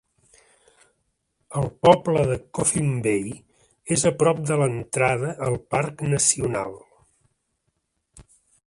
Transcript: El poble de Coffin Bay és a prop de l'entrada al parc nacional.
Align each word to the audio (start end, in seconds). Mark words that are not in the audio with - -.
El 1.59 1.67
poble 1.87 2.23
de 2.31 2.37
Coffin 2.59 2.89
Bay 3.09 3.37
és 3.97 4.07
a 4.11 4.13
prop 4.23 4.43
de 4.53 4.59
l'entrada 4.63 5.31
al 5.51 5.63
parc 5.77 6.03
nacional. 6.17 6.77